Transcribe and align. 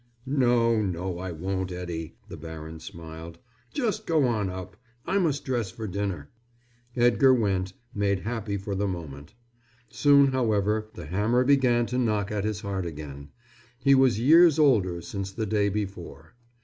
"No, 0.25 0.81
no, 0.81 1.19
I 1.19 1.31
won't, 1.31 1.71
Eddie," 1.71 2.15
the 2.27 2.35
baron 2.35 2.79
smiled. 2.79 3.37
"Just 3.71 4.07
go 4.07 4.23
on 4.25 4.49
up. 4.49 4.75
I 5.05 5.19
must 5.19 5.45
dress 5.45 5.69
for 5.69 5.85
dinner." 5.85 6.31
Edgar 6.95 7.35
went, 7.35 7.73
made 7.93 8.21
happy 8.21 8.57
for 8.57 8.73
the 8.73 8.87
moment. 8.87 9.35
Soon, 9.89 10.31
however, 10.31 10.89
the 10.95 11.05
hammer 11.05 11.43
began 11.43 11.85
to 11.85 11.99
knock 11.99 12.31
at 12.31 12.45
his 12.45 12.61
heart 12.61 12.87
again. 12.87 13.29
He 13.77 13.93
was 13.93 14.19
years 14.19 14.57
older 14.57 15.01
since 15.01 15.31
the 15.31 15.45
day 15.45 15.69
before. 15.69 16.33